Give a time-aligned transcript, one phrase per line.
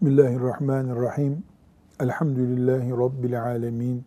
[0.00, 1.42] Bismillahirrahmanirrahim.
[2.00, 4.04] Elhamdülillahi Rabbil alemin.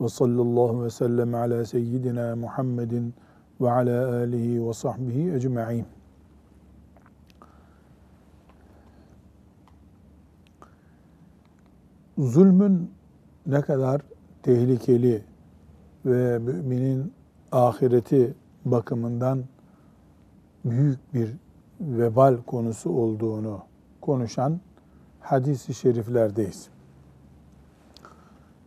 [0.00, 3.14] Ve sallallahu ve sellem ala seyyidina Muhammedin
[3.60, 5.86] ve ala alihi ve sahbihi ecma'in.
[12.18, 12.90] Zulmün
[13.46, 14.02] ne kadar
[14.42, 15.24] tehlikeli
[16.06, 17.12] ve müminin
[17.52, 18.34] ahireti
[18.64, 19.44] bakımından
[20.64, 21.36] büyük bir
[21.80, 23.62] vebal konusu olduğunu
[24.00, 24.60] konuşan
[25.20, 26.68] hadis-i şeriflerdeyiz.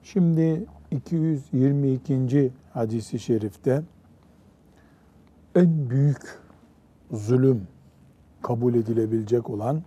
[0.03, 2.51] Şimdi 222.
[2.73, 3.83] hadisi şerifte
[5.55, 6.39] en büyük
[7.11, 7.67] zulüm
[8.41, 9.81] kabul edilebilecek olan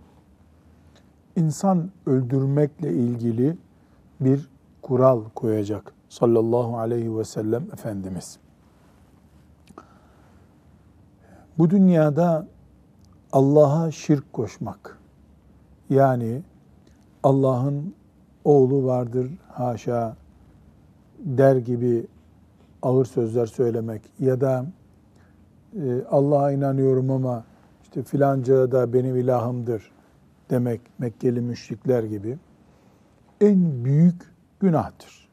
[1.35, 3.57] insan öldürmekle ilgili
[4.19, 4.49] bir
[4.81, 8.39] kural koyacak sallallahu aleyhi ve sellem Efendimiz.
[11.57, 12.47] Bu dünyada
[13.31, 14.99] Allah'a şirk koşmak,
[15.89, 16.41] yani
[17.27, 17.93] Allah'ın
[18.43, 20.15] oğlu vardır haşa
[21.19, 22.07] der gibi
[22.81, 24.65] ağır sözler söylemek ya da
[25.75, 27.43] e, Allah'a inanıyorum ama
[27.83, 29.91] işte filanca da benim ilahımdır
[30.49, 32.37] demek Mekkeli müşrikler gibi
[33.41, 34.21] en büyük
[34.59, 35.29] günahtır.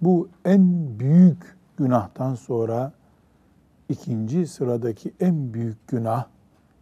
[0.00, 2.92] Bu en büyük günahtan sonra
[3.88, 6.24] ikinci sıradaki en büyük günah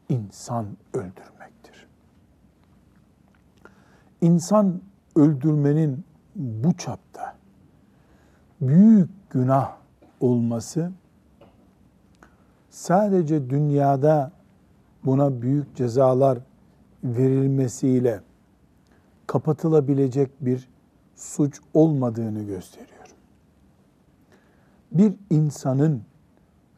[0.08, 1.37] insan öldürmektir.
[4.20, 4.80] İnsan
[5.16, 6.04] öldürmenin
[6.36, 7.36] bu çapta
[8.60, 9.76] büyük günah
[10.20, 10.92] olması
[12.70, 14.32] sadece dünyada
[15.04, 16.38] buna büyük cezalar
[17.04, 18.20] verilmesiyle
[19.26, 20.68] kapatılabilecek bir
[21.16, 23.14] suç olmadığını gösteriyor.
[24.92, 26.02] Bir insanın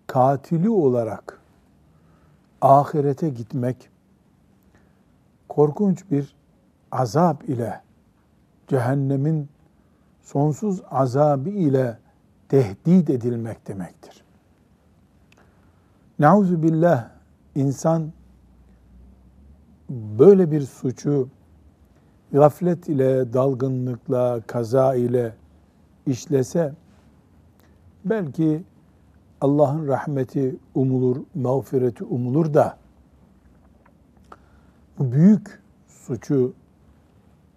[0.07, 1.41] katili olarak
[2.61, 3.91] ahirete gitmek
[5.49, 6.40] korkunç bir
[6.93, 7.81] azap ile
[8.69, 9.49] cehennemin
[10.23, 11.99] sonsuz azabı ile
[12.49, 14.25] tehdit edilmek demektir.
[16.19, 17.09] Nauzu billah
[17.55, 18.13] insan
[19.91, 21.29] böyle bir suçu
[22.33, 25.35] gaflet ile, dalgınlıkla, kaza ile
[26.07, 26.73] işlese
[28.05, 28.65] belki
[29.41, 32.77] Allah'ın rahmeti umulur, mağfireti umulur da
[34.99, 36.53] bu büyük suçu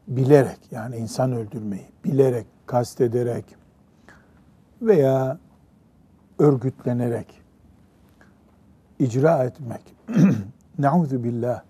[0.08, 3.46] bilerek yani insan öldürmeyi bilerek, kastederek
[4.81, 5.40] veya
[6.40, 7.41] örgütlenerek
[9.00, 9.96] icra etmek
[10.80, 11.62] nauzu billah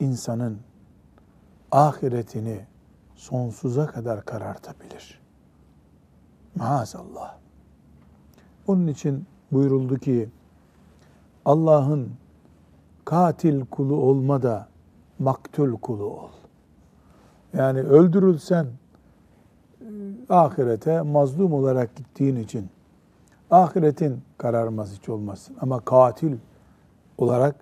[0.00, 0.58] insanın
[1.72, 2.60] ahiretini
[3.14, 5.20] sonsuza kadar karartabilir.
[6.54, 7.36] Maazallah.
[8.66, 10.28] Onun için buyuruldu ki
[11.44, 12.12] Allah'ın
[13.04, 14.68] katil kulu olma da
[15.18, 16.30] maktul kulu ol.
[17.52, 18.66] Yani öldürülsen
[19.80, 19.86] e,
[20.28, 22.68] ahirete mazlum olarak gittiğin için
[23.50, 25.56] ahiretin kararmaz hiç olmasın.
[25.60, 26.36] Ama katil
[27.18, 27.56] olarak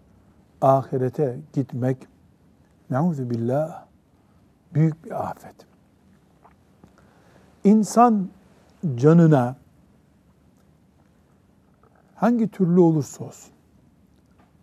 [0.60, 1.96] ahirete gitmek
[2.90, 3.84] neuzu billah
[4.74, 5.54] büyük bir afet.
[7.64, 8.28] İnsan
[8.94, 9.56] canına
[12.14, 13.54] hangi türlü olursa olsun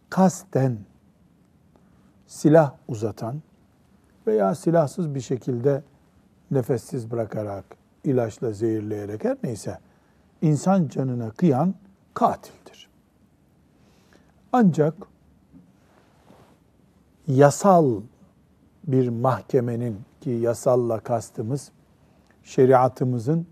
[0.09, 0.77] kasten
[2.27, 3.41] silah uzatan
[4.27, 5.83] veya silahsız bir şekilde
[6.51, 7.65] nefessiz bırakarak,
[8.03, 9.77] ilaçla zehirleyerek her neyse
[10.41, 11.75] insan canına kıyan
[12.13, 12.89] katildir.
[14.53, 14.93] Ancak
[17.27, 18.01] yasal
[18.83, 21.71] bir mahkemenin ki yasalla kastımız
[22.43, 23.47] şeriatımızın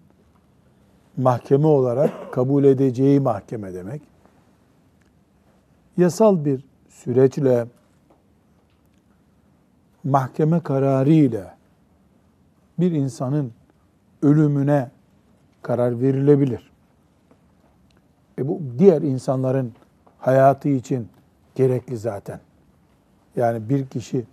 [1.17, 4.01] mahkeme olarak kabul edeceği mahkeme demek.
[5.97, 7.67] Yasal bir süreçle
[10.09, 11.53] mahkeme kararı ile
[12.79, 13.53] bir insanın
[14.21, 14.91] ölümüne
[15.61, 16.71] karar verilebilir.
[18.37, 19.73] E bu diğer insanların
[20.19, 21.07] hayatı için
[21.55, 22.39] gerekli zaten.
[23.35, 24.25] Yani bir kişi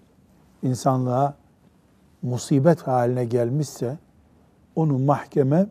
[0.62, 1.34] insanlığa
[2.22, 3.98] musibet haline gelmişse
[4.76, 5.66] onu mahkeme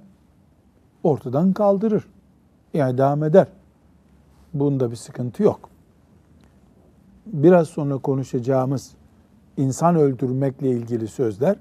[1.04, 2.08] ortadan kaldırır.
[2.74, 3.48] Yani devam eder.
[4.54, 5.70] Bunda bir sıkıntı yok.
[7.26, 8.92] Biraz sonra konuşacağımız
[9.58, 11.58] insan öldürmekle ilgili sözler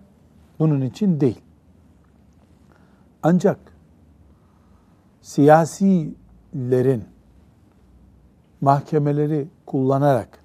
[0.58, 1.40] bunun için değil.
[3.22, 3.58] Ancak
[5.20, 7.04] siyasilerin
[8.60, 10.38] mahkemeleri kullanarak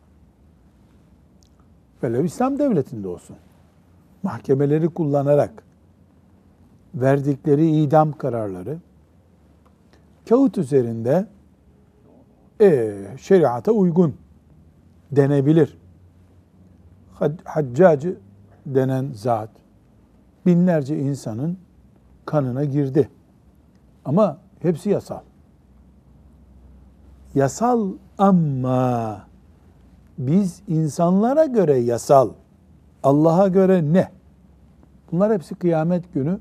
[2.03, 3.35] böyle İslam devletinde olsun
[4.23, 5.63] mahkemeleri kullanarak
[6.95, 8.77] verdikleri idam kararları
[10.29, 11.27] kağıt üzerinde
[12.61, 14.15] e, şeriata uygun
[15.11, 15.77] denebilir.
[17.45, 18.17] Haccacı
[18.65, 19.49] denen zat
[20.45, 21.57] binlerce insanın
[22.25, 23.09] kanına girdi.
[24.05, 25.21] Ama hepsi yasal.
[27.35, 29.21] Yasal ama
[30.17, 32.29] biz insanlara göre yasal,
[33.03, 34.11] Allah'a göre ne?
[35.11, 36.39] Bunlar hepsi kıyamet günü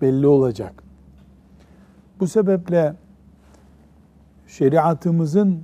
[0.00, 0.82] belli olacak.
[2.20, 2.94] Bu sebeple
[4.46, 5.62] şeriatımızın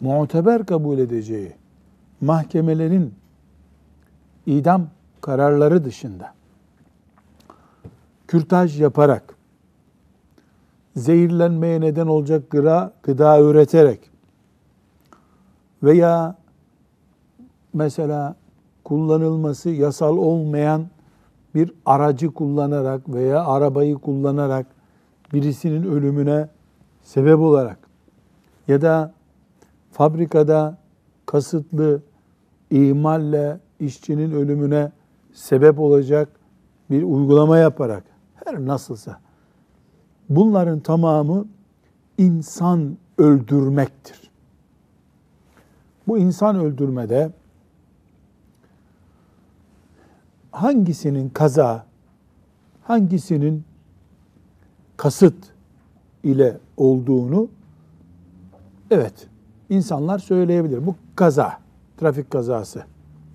[0.00, 1.52] muteber kabul edeceği
[2.20, 3.19] mahkemelerin
[4.46, 4.86] idam
[5.20, 6.34] kararları dışında
[8.28, 9.34] kürtaj yaparak
[10.96, 14.10] zehirlenmeye neden olacak gıda, gıda üreterek
[15.82, 16.36] veya
[17.74, 18.34] mesela
[18.84, 20.86] kullanılması yasal olmayan
[21.54, 24.66] bir aracı kullanarak veya arabayı kullanarak
[25.32, 26.48] birisinin ölümüne
[27.02, 27.78] sebep olarak
[28.68, 29.12] ya da
[29.92, 30.78] fabrikada
[31.26, 32.02] kasıtlı
[32.70, 34.92] ihmalle işçinin ölümüne
[35.32, 36.28] sebep olacak
[36.90, 38.04] bir uygulama yaparak
[38.44, 39.20] her nasılsa
[40.28, 41.44] bunların tamamı
[42.18, 44.30] insan öldürmektir.
[46.08, 47.30] Bu insan öldürmede
[50.52, 51.86] hangisinin kaza,
[52.82, 53.64] hangisinin
[54.96, 55.52] kasıt
[56.24, 57.48] ile olduğunu
[58.90, 59.28] evet
[59.68, 60.86] insanlar söyleyebilir.
[60.86, 61.58] Bu kaza,
[61.96, 62.84] trafik kazası,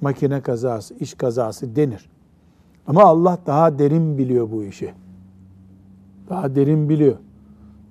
[0.06, 2.10] makine kazası, iş kazası denir.
[2.88, 4.94] Ama Allah daha derin biliyor bu işi.
[6.30, 7.16] Daha derin biliyor.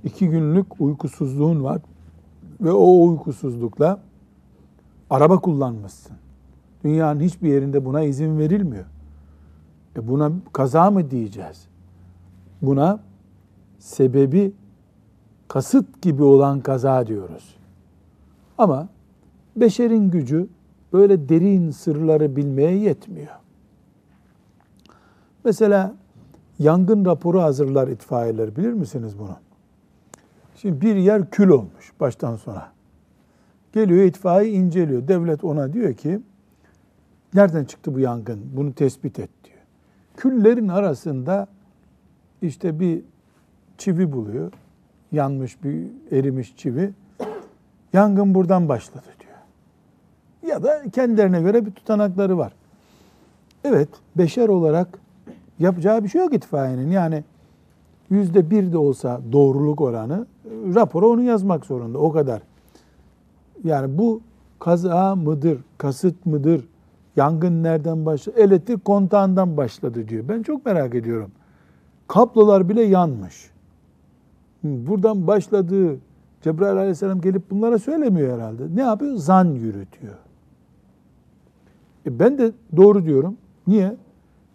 [0.05, 1.81] İki günlük uykusuzluğun var
[2.61, 4.01] ve o uykusuzlukla
[5.11, 6.17] araba kullanmışsın.
[6.85, 8.85] Dünyanın hiçbir yerinde buna izin verilmiyor.
[9.97, 11.67] E buna kaza mı diyeceğiz?
[12.63, 13.01] Buna
[13.79, 14.53] sebebi
[15.49, 17.57] kasıt gibi olan kaza diyoruz.
[18.59, 18.89] Ama
[19.57, 20.49] beşerin gücü
[20.95, 23.33] böyle derin sırları bilmeye yetmiyor.
[25.45, 25.95] Mesela
[26.59, 29.37] yangın raporu hazırlar itfaiyeler bilir misiniz bunu?
[30.57, 32.73] Şimdi bir yer kül olmuş baştan sona.
[33.73, 35.09] Geliyor itfaiye inceliyor.
[35.09, 36.21] Devlet ona diyor ki
[37.35, 38.41] nereden çıktı bu yangın?
[38.57, 39.59] Bunu tespit et diyor.
[40.17, 41.47] Küllerin arasında
[42.43, 43.03] işte bir
[43.79, 44.53] çivi buluyor.
[45.13, 46.93] Yanmış bir erimiş çivi.
[47.93, 49.24] Yangın buradan başladı diyor.
[50.47, 52.53] Ya da kendilerine göre bir tutanakları var.
[53.65, 54.99] Evet, beşer olarak
[55.59, 56.91] yapacağı bir şey yok itfaiyenin.
[56.91, 57.25] Yani
[58.11, 60.27] yüzde bir de olsa doğruluk oranı
[60.75, 61.99] rapora onu yazmak zorunda.
[61.99, 62.43] O kadar.
[63.65, 64.21] Yani bu
[64.59, 66.69] kaza mıdır, kasıt mıdır,
[67.17, 70.25] yangın nereden başladı, elektrik kontağından başladı diyor.
[70.29, 71.31] Ben çok merak ediyorum.
[72.09, 73.51] Kablolar bile yanmış.
[74.63, 75.97] Buradan başladığı
[76.43, 78.63] Cebrail aleyhisselam gelip bunlara söylemiyor herhalde.
[78.75, 79.17] Ne yapıyor?
[79.17, 80.15] Zan yürütüyor.
[82.07, 83.37] E ben de doğru diyorum.
[83.67, 83.97] Niye?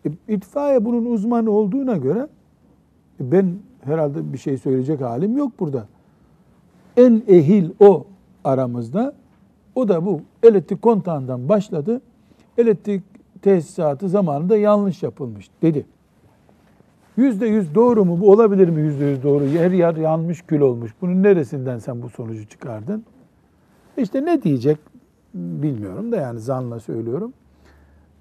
[0.05, 2.27] E, itfaiye bunun uzmanı olduğuna göre
[3.19, 5.87] e ben herhalde bir şey söyleyecek halim yok burada.
[6.97, 8.05] En ehil o
[8.43, 9.13] aramızda.
[9.75, 12.01] O da bu elektrik kontağından başladı.
[12.57, 13.03] Elektrik
[13.41, 15.85] tesisatı zamanında yanlış yapılmış dedi.
[17.17, 18.19] Yüzde yüz doğru mu?
[18.21, 19.45] Bu olabilir mi yüzde yüz doğru?
[19.45, 20.93] Her yer yanmış kül olmuş.
[21.01, 23.03] Bunun neresinden sen bu sonucu çıkardın?
[23.97, 24.77] İşte ne diyecek
[25.33, 27.33] bilmiyorum da yani zanla söylüyorum.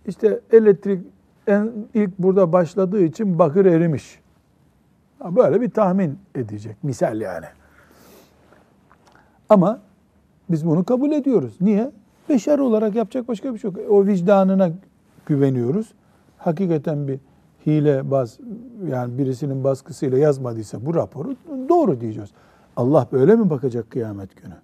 [0.07, 1.07] İşte elektrik
[1.47, 4.21] en ilk burada başladığı için bakır erimiş.
[5.25, 6.77] Böyle bir tahmin edecek.
[6.83, 7.47] Misal yani.
[9.49, 9.81] Ama
[10.51, 11.57] biz bunu kabul ediyoruz.
[11.61, 11.91] Niye?
[12.29, 13.81] Beşer olarak yapacak başka bir şey yok.
[13.91, 14.71] O vicdanına
[15.27, 15.93] güveniyoruz.
[16.39, 17.21] Hakikaten bir
[17.67, 18.39] hile baz
[18.91, 21.37] yani birisinin baskısıyla yazmadıysa bu raporu
[21.69, 22.31] doğru diyeceğiz.
[22.77, 24.55] Allah böyle mi bakacak kıyamet günü?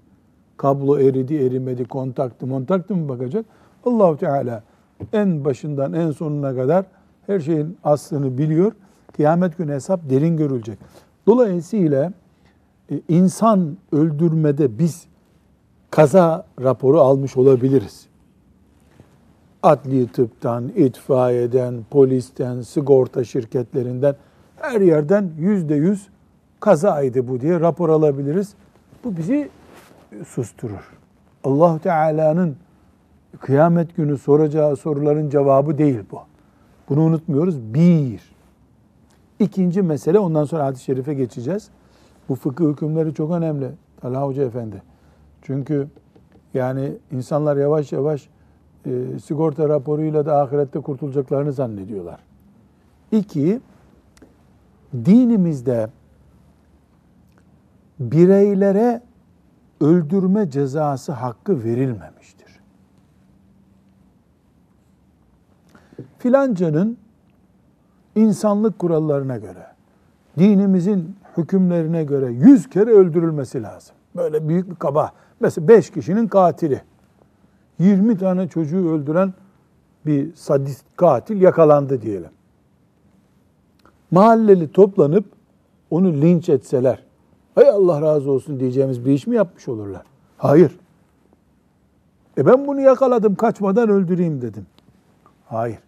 [0.56, 3.46] Kablo eridi, erimedi, kontaktı, montaktı mı bakacak?
[3.84, 4.62] Allahu Teala
[5.12, 6.84] en başından en sonuna kadar
[7.26, 8.73] her şeyin aslını biliyor.
[9.16, 10.78] Kıyamet günü hesap derin görülecek.
[11.26, 12.12] Dolayısıyla
[12.90, 15.06] e, insan öldürmede biz
[15.90, 18.06] kaza raporu almış olabiliriz.
[19.62, 24.16] Adli tıptan, itfaiyeden, polisten, sigorta şirketlerinden
[24.56, 26.08] her yerden yüzde yüz
[26.61, 28.54] kazaydı bu diye rapor alabiliriz.
[29.04, 29.49] Bu bizi
[30.28, 30.99] susturur.
[31.44, 32.56] allah Teala'nın
[33.40, 36.21] kıyamet günü soracağı soruların cevabı değil bu.
[36.88, 37.75] Bunu unutmuyoruz.
[37.75, 38.35] Bir.
[39.38, 41.68] İkinci mesele ondan sonra hadis-i şerife geçeceğiz.
[42.28, 44.83] Bu fıkıh hükümleri çok önemli Talha Hoca Efendi.
[45.42, 45.88] Çünkü
[46.54, 48.28] yani insanlar yavaş yavaş
[48.87, 52.21] e, sigorta raporuyla da ahirette kurtulacaklarını zannediyorlar.
[53.12, 53.61] İki,
[54.94, 55.88] dinimizde
[58.00, 59.02] bireylere
[59.81, 62.45] öldürme cezası hakkı verilmemiştir.
[66.25, 66.99] filancanın
[68.14, 69.66] insanlık kurallarına göre,
[70.38, 73.97] dinimizin hükümlerine göre yüz kere öldürülmesi lazım.
[74.16, 75.12] Böyle büyük bir kaba.
[75.40, 76.83] Mesela beş kişinin katili.
[77.78, 79.35] 20 tane çocuğu öldüren
[80.07, 82.31] bir sadist katil yakalandı diyelim.
[84.11, 85.25] Mahalleli toplanıp
[85.90, 87.02] onu linç etseler,
[87.54, 90.02] hay Allah razı olsun diyeceğimiz bir iş mi yapmış olurlar?
[90.38, 90.78] Hayır.
[92.38, 94.66] E ben bunu yakaladım kaçmadan öldüreyim dedim.
[95.46, 95.78] Hayır.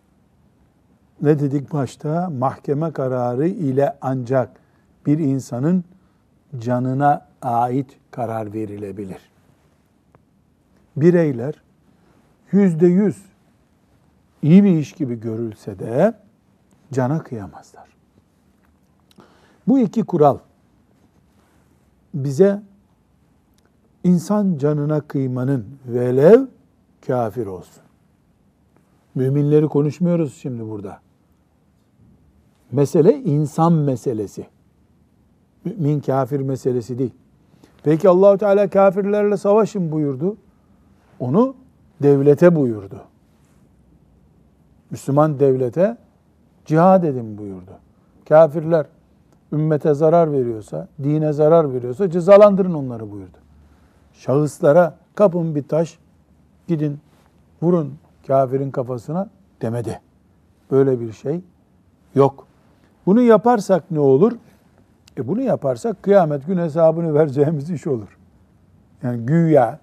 [1.22, 2.30] Ne dedik başta?
[2.30, 4.60] Mahkeme kararı ile ancak
[5.06, 5.84] bir insanın
[6.58, 9.30] canına ait karar verilebilir.
[10.96, 11.54] Bireyler
[12.52, 13.22] yüzde yüz
[14.42, 16.14] iyi bir iş gibi görülse de
[16.92, 17.88] cana kıyamazlar.
[19.68, 20.38] Bu iki kural
[22.14, 22.62] bize
[24.04, 26.46] insan canına kıymanın velev
[27.06, 27.82] kafir olsun.
[29.14, 31.00] Müminleri konuşmuyoruz şimdi burada.
[32.72, 34.46] Mesele insan meselesi.
[35.64, 37.12] Mümin kafir meselesi değil.
[37.82, 40.36] Peki Allahu Teala kafirlerle savaşın buyurdu.
[41.20, 41.54] Onu
[42.02, 43.00] devlete buyurdu.
[44.90, 45.96] Müslüman devlete
[46.64, 47.70] cihad edin buyurdu.
[48.28, 48.86] Kafirler
[49.52, 53.38] ümmete zarar veriyorsa, dine zarar veriyorsa cezalandırın onları buyurdu.
[54.12, 55.98] Şahıslara kapın bir taş,
[56.68, 56.98] gidin
[57.62, 57.94] vurun
[58.26, 59.30] kafirin kafasına
[59.62, 60.00] demedi.
[60.70, 61.40] Böyle bir şey
[62.14, 62.46] yok.
[63.06, 64.32] Bunu yaparsak ne olur?
[65.18, 68.18] E bunu yaparsak kıyamet gün hesabını vereceğimiz iş olur.
[69.02, 69.78] Yani güya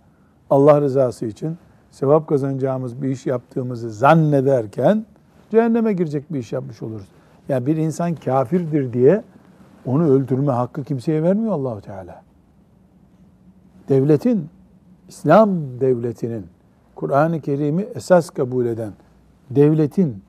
[0.49, 1.57] Allah rızası için
[1.91, 5.05] sevap kazanacağımız bir iş yaptığımızı zannederken
[5.51, 7.07] cehenneme girecek bir iş yapmış oluruz.
[7.49, 9.23] Yani bir insan kafirdir diye
[9.85, 12.23] onu öldürme hakkı kimseye vermiyor Allahu Teala.
[13.89, 14.49] Devletin,
[15.07, 16.45] İslam devletinin,
[16.95, 18.93] Kur'an-ı Kerim'i esas kabul eden
[19.49, 20.23] devletin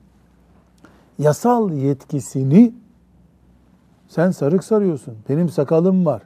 [1.18, 2.74] yasal yetkisini
[4.08, 6.22] sen sarık sarıyorsun, benim sakalım var,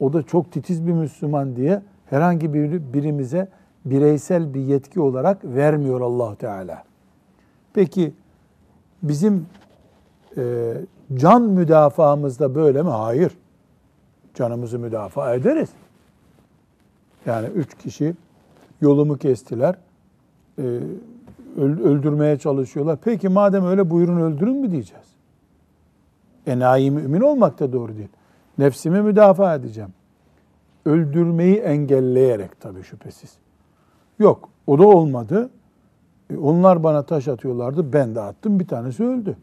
[0.00, 3.48] o da çok titiz bir Müslüman diye herhangi bir birimize
[3.84, 6.84] bireysel bir yetki olarak vermiyor allah Teala.
[7.72, 8.14] Peki
[9.02, 9.46] bizim
[10.36, 10.74] e,
[11.16, 12.90] can müdafaamızda böyle mi?
[12.90, 13.32] Hayır.
[14.34, 15.68] Canımızı müdafaa ederiz.
[17.26, 18.14] Yani üç kişi
[18.80, 19.74] yolumu kestiler,
[20.58, 20.62] e,
[21.58, 22.98] öldürmeye çalışıyorlar.
[23.04, 25.06] Peki madem öyle buyurun öldürün mü diyeceğiz?
[26.46, 28.08] Enayi mümin olmak da doğru değil.
[28.58, 29.90] Nefsimi müdafaa edeceğim.
[30.84, 33.36] Öldürmeyi engelleyerek tabii şüphesiz.
[34.18, 35.50] Yok, o da olmadı.
[36.30, 39.36] E, onlar bana taş atıyorlardı, ben de attım, bir tanesi öldü.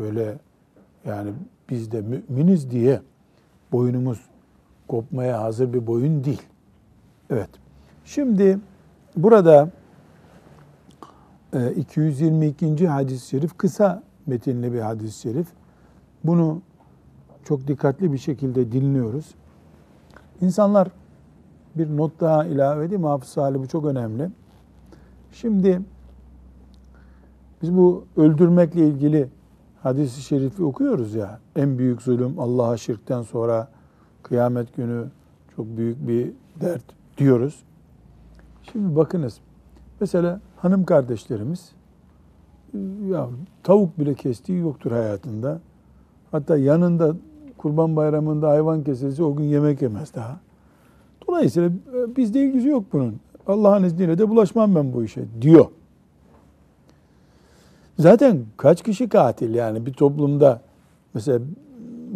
[0.00, 0.38] Öyle
[1.04, 1.30] yani
[1.70, 3.00] biz de müminiz diye
[3.72, 4.20] boynumuz
[4.88, 6.42] kopmaya hazır bir boyun değil.
[7.30, 7.50] Evet.
[8.04, 8.58] Şimdi
[9.16, 9.70] burada
[11.76, 12.66] 222.
[12.66, 15.46] E, hadis-i şerif kısa metinli bir hadis-i şerif.
[16.24, 16.62] Bunu
[17.44, 19.34] çok dikkatli bir şekilde dinliyoruz.
[20.40, 20.88] İnsanlar
[21.74, 23.04] bir not daha ilave edeyim.
[23.04, 24.30] Hafız Salih bu çok önemli.
[25.32, 25.80] Şimdi
[27.62, 29.28] biz bu öldürmekle ilgili
[29.82, 31.38] hadisi şerifi okuyoruz ya.
[31.56, 33.68] En büyük zulüm Allah'a şirkten sonra
[34.22, 35.04] kıyamet günü
[35.56, 36.84] çok büyük bir dert
[37.18, 37.62] diyoruz.
[38.72, 39.38] Şimdi bakınız.
[40.00, 41.72] Mesela hanım kardeşlerimiz
[43.10, 43.28] ya
[43.62, 45.60] tavuk bile kestiği yoktur hayatında.
[46.30, 47.16] Hatta yanında
[47.58, 50.40] kurban bayramında hayvan kesilse o gün yemek yemez daha.
[51.28, 53.20] Dolayısıyla e, bizde ilgisi yok bunun.
[53.46, 55.66] Allah'ın izniyle de bulaşmam ben bu işe diyor.
[57.98, 60.60] Zaten kaç kişi katil yani bir toplumda
[61.14, 61.38] mesela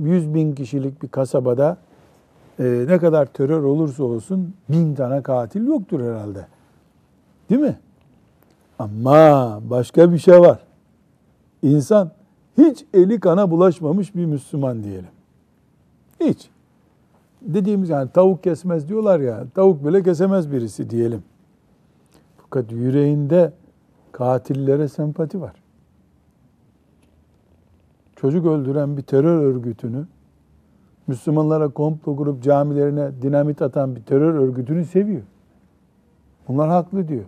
[0.02, 1.76] 100 bin kişilik bir kasabada
[2.58, 6.46] e, ne kadar terör olursa olsun bin tane katil yoktur herhalde.
[7.50, 7.78] Değil mi?
[8.78, 10.58] Ama başka bir şey var.
[11.62, 12.10] İnsan
[12.58, 15.10] hiç eli kana bulaşmamış bir Müslüman diyelim.
[16.20, 16.50] Hiç.
[17.42, 21.22] Dediğimiz yani tavuk kesmez diyorlar ya, tavuk bile kesemez birisi diyelim.
[22.38, 23.52] Fakat yüreğinde
[24.12, 25.61] katillere sempati var.
[28.22, 30.06] Çocuk öldüren bir terör örgütünü,
[31.06, 35.22] Müslümanlara komplo kurup camilerine dinamit atan bir terör örgütünü seviyor.
[36.48, 37.24] Bunlar haklı diyor.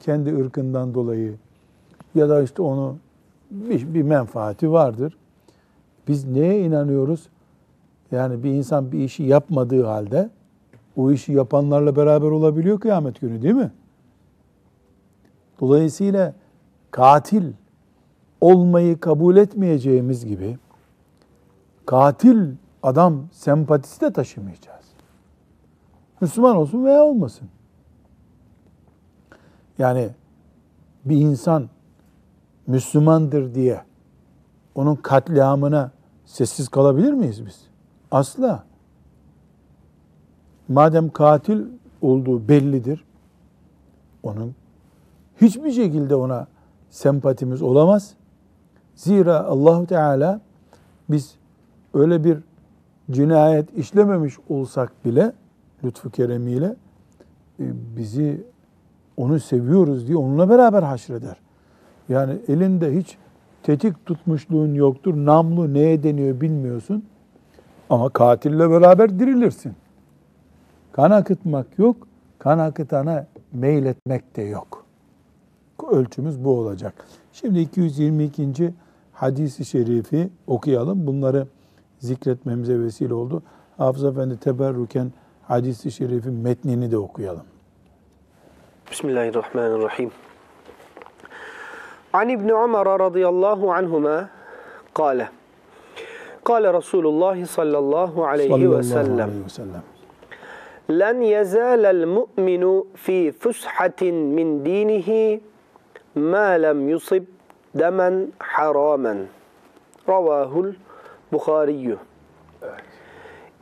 [0.00, 1.34] Kendi ırkından dolayı
[2.14, 2.96] ya da işte onu
[3.50, 5.16] bir, bir menfaati vardır.
[6.08, 7.28] Biz neye inanıyoruz?
[8.10, 10.30] Yani bir insan bir işi yapmadığı halde
[10.96, 13.70] o işi yapanlarla beraber olabiliyor kıyamet günü değil mi?
[15.60, 16.34] Dolayısıyla
[16.90, 17.52] katil
[18.40, 20.58] olmayı kabul etmeyeceğimiz gibi
[21.86, 22.52] katil
[22.82, 24.84] adam sempatisi de taşımayacağız.
[26.20, 27.48] Müslüman olsun veya olmasın.
[29.78, 30.08] Yani
[31.04, 31.68] bir insan
[32.66, 33.82] Müslümandır diye
[34.74, 35.90] onun katliamına
[36.24, 37.60] sessiz kalabilir miyiz biz?
[38.10, 38.64] Asla.
[40.68, 41.64] Madem katil
[42.02, 43.04] olduğu bellidir,
[44.22, 44.54] onun
[45.40, 46.46] hiçbir şekilde ona
[46.90, 48.14] sempatimiz olamaz.
[48.96, 50.40] Zira Allahu Teala
[51.10, 51.34] biz
[51.94, 52.38] öyle bir
[53.10, 55.32] cinayet işlememiş olsak bile
[55.84, 56.76] lütfu keremiyle
[57.60, 57.64] e,
[57.96, 58.44] bizi
[59.16, 61.36] onu seviyoruz diye onunla beraber haşreder.
[62.08, 63.18] Yani elinde hiç
[63.62, 65.14] tetik tutmuşluğun yoktur.
[65.14, 67.04] Namlu neye deniyor bilmiyorsun.
[67.90, 69.72] Ama katille beraber dirilirsin.
[70.92, 71.96] Kan akıtmak yok.
[72.38, 74.84] Kan akıtana meyletmek de yok.
[75.90, 76.94] Ölçümüz bu olacak.
[77.32, 78.74] Şimdi 222
[79.15, 81.07] hadisi şerifi okuyalım.
[81.07, 81.47] Bunları
[81.99, 83.43] zikretmemize vesile oldu.
[83.77, 85.11] Hafız Efendi teberruken
[85.47, 87.43] hadisi şerifin metnini de okuyalım.
[88.91, 90.11] Bismillahirrahmanirrahim.
[92.13, 94.29] An İbni Ömer radıyallahu anhuma
[94.93, 95.29] kâle.
[96.43, 99.19] Kâle Resulullah sallallahu aleyhi ve sellem.
[99.19, 99.81] aleyhi ve sellem.
[101.03, 102.63] لن يزال المؤمن
[102.95, 104.01] في فسحة
[104.37, 105.39] من دينه
[106.15, 107.23] ما لم يصب
[107.78, 109.18] demen haramen.
[110.08, 110.72] Ravahul
[111.32, 111.96] Bukhariyyü.
[112.62, 112.74] Evet.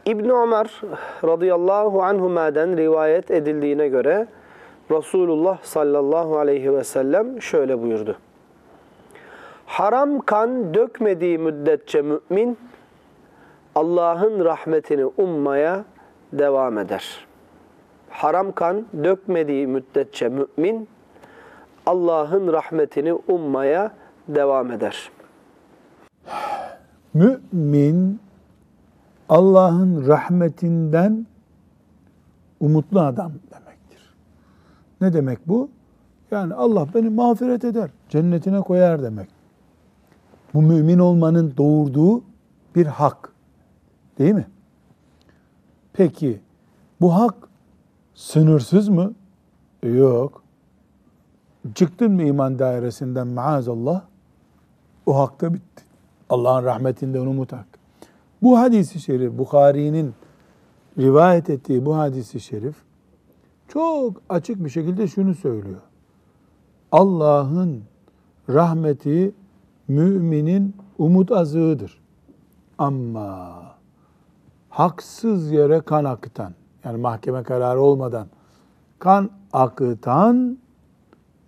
[0.05, 0.81] ibn Ömer
[1.25, 4.27] radıyallahu anhuma'den rivayet edildiğine göre
[4.91, 8.17] Resulullah sallallahu aleyhi ve sellem şöyle buyurdu.
[9.67, 12.59] Haram kan dökmediği müddetçe mümin
[13.75, 15.85] Allah'ın rahmetini ummaya
[16.33, 17.27] devam eder.
[18.11, 20.89] Haram kan dökmediği müddetçe mümin
[21.87, 23.93] Allah'ın rahmetini ummaya
[24.29, 25.11] devam eder.
[27.15, 28.21] Mümin
[29.29, 31.27] Allah'ın rahmetinden
[32.61, 34.15] umutlu adam demektir.
[35.01, 35.69] Ne demek bu?
[36.31, 39.29] Yani Allah beni mağfiret eder, cennetine koyar demek.
[40.55, 42.23] Bu mümin olmanın doğurduğu
[42.77, 43.33] bir hak.
[44.19, 44.47] Değil mi?
[45.93, 46.41] Peki
[47.01, 47.35] bu hak
[48.15, 49.15] sınırsız mı?
[49.83, 50.43] Yok.
[51.75, 54.03] Çıktın mı iman dairesinden maazallah
[55.07, 55.85] o hakta bitti.
[56.29, 57.67] Allah'ın rahmetinden umut hak.
[58.43, 60.15] Bu hadisi şerif, Bukhari'nin
[60.99, 62.77] rivayet ettiği bu hadisi şerif
[63.69, 65.81] çok açık bir şekilde şunu söylüyor.
[66.93, 67.83] Allah'ın
[68.49, 69.35] rahmeti
[69.89, 72.01] müminin umut azığıdır.
[72.79, 73.63] Ama
[74.71, 78.27] haksız yere kan akıtan, yani mahkeme kararı olmadan
[78.99, 80.59] kan akıtan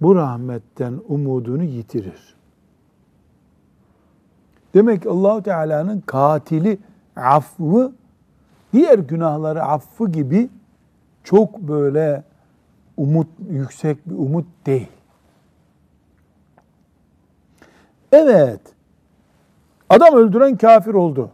[0.01, 2.36] bu rahmetten umudunu yitirir.
[4.77, 6.79] Demek Allahu Teala'nın katili
[7.17, 7.93] affı
[8.73, 10.49] diğer günahları affı gibi
[11.25, 12.25] çok böyle
[12.97, 14.89] umut yüksek bir umut değil.
[18.13, 18.61] Evet.
[19.91, 21.31] Adam öldüren kafir oldu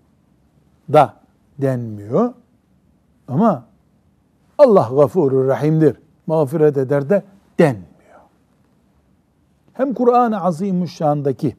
[0.92, 1.14] da
[1.58, 2.32] denmiyor.
[3.28, 3.64] Ama
[4.58, 5.96] Allah gafurur rahimdir.
[6.26, 7.22] Mağfiret eder de
[7.58, 8.20] denmiyor.
[9.72, 11.56] Hem Kur'an-ı Azimuşşan'daki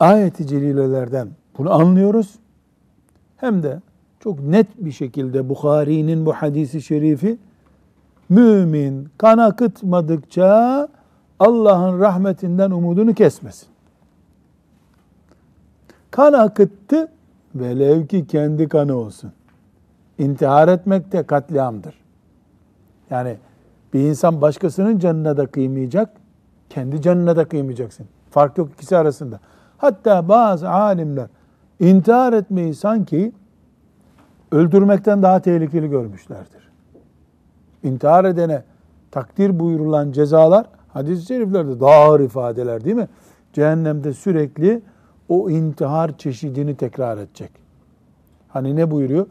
[0.00, 1.28] ayet-i celilelerden
[1.58, 2.34] bunu anlıyoruz.
[3.36, 3.80] Hem de
[4.20, 7.38] çok net bir şekilde Bukhari'nin bu hadisi şerifi
[8.28, 10.88] mümin kan akıtmadıkça
[11.40, 13.68] Allah'ın rahmetinden umudunu kesmesin.
[16.10, 17.08] Kan akıttı
[17.54, 19.32] velev ki kendi kanı olsun.
[20.18, 21.94] İntihar etmek de katliamdır.
[23.10, 23.36] Yani
[23.94, 26.10] bir insan başkasının canına da kıymayacak,
[26.70, 28.06] kendi canına da kıymayacaksın.
[28.30, 29.40] Fark yok ikisi arasında.
[29.84, 31.26] Hatta bazı alimler
[31.80, 33.32] intihar etmeyi sanki
[34.52, 36.70] öldürmekten daha tehlikeli görmüşlerdir.
[37.82, 38.62] İntihar edene
[39.10, 43.08] takdir buyurulan cezalar hadis-i şeriflerde daha ağır ifadeler değil mi?
[43.52, 44.82] Cehennemde sürekli
[45.28, 47.50] o intihar çeşidini tekrar edecek.
[48.48, 49.26] Hani ne buyuruyor?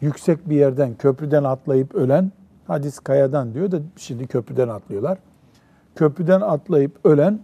[0.00, 2.32] Yüksek bir yerden, köprüden atlayıp ölen,
[2.66, 5.18] hadis kayadan diyor da şimdi köprüden atlıyorlar.
[5.96, 7.40] Köprüden atlayıp ölen,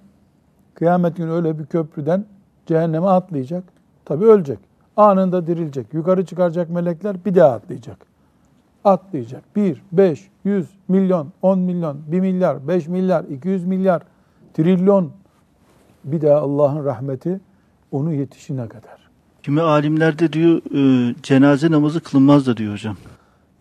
[0.75, 2.25] kıyamet günü öyle bir köprüden
[2.67, 3.65] cehenneme atlayacak.
[4.05, 4.59] Tabi ölecek.
[4.97, 5.95] Anında dirilecek.
[5.95, 8.07] Yukarı çıkaracak melekler bir daha atlayacak.
[8.85, 9.57] Atlayacak.
[9.57, 14.03] Bir, beş, yüz, milyon, on milyon, bir milyar, beş milyar, iki yüz milyar,
[14.55, 15.11] trilyon.
[16.05, 17.41] Bir daha Allah'ın rahmeti
[17.93, 19.11] onu yetişine kadar.
[19.43, 22.97] Kimi alimlerde diyor e, cenaze namazı kılınmaz da diyor hocam.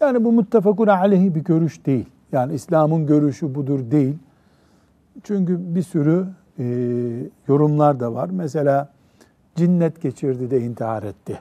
[0.02, 2.06] Yani bu muttefakun aleyhi bir görüş değil.
[2.32, 4.16] Yani İslam'ın görüşü budur değil.
[5.24, 6.26] Çünkü bir sürü
[6.60, 6.66] e,
[7.48, 8.30] yorumlar da var.
[8.32, 8.93] Mesela
[9.56, 11.40] cinnet geçirdi de intihar etti